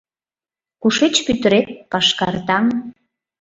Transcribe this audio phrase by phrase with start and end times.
[0.81, 2.65] —Кушеч пӱтырет, Пашкар таҥ?